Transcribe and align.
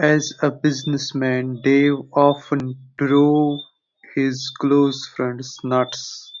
As 0.00 0.32
a 0.42 0.50
businessman, 0.50 1.60
Dave 1.62 1.96
often 2.14 2.92
drove 2.96 3.58
his 4.14 4.50
close 4.58 5.06
friends 5.06 5.58
nuts. 5.62 6.32